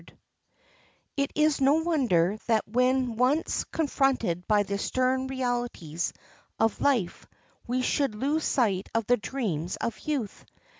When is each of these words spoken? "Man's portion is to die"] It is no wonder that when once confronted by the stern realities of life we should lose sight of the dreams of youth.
"Man's 0.01 0.07
portion 0.07 0.23
is 0.25 0.57
to 0.57 1.03
die"] 1.05 1.23
It 1.41 1.45
is 1.47 1.61
no 1.61 1.73
wonder 1.75 2.37
that 2.47 2.67
when 2.67 3.17
once 3.17 3.65
confronted 3.65 4.47
by 4.47 4.63
the 4.63 4.79
stern 4.79 5.27
realities 5.27 6.11
of 6.57 6.81
life 6.81 7.27
we 7.67 7.83
should 7.83 8.15
lose 8.15 8.43
sight 8.43 8.89
of 8.95 9.05
the 9.05 9.17
dreams 9.17 9.75
of 9.75 9.99
youth. 9.99 10.43